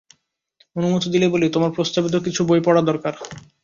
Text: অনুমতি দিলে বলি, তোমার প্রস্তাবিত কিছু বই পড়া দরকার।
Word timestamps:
অনুমতি 0.75 1.07
দিলে 1.13 1.27
বলি, 1.33 1.47
তোমার 1.49 1.71
প্রস্তাবিত 1.77 2.15
কিছু 2.25 2.41
বই 2.49 2.61
পড়া 2.63 2.81
দরকার। 2.89 3.13